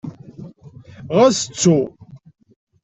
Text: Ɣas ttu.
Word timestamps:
Ɣas 1.17 1.37
ttu. 1.43 1.79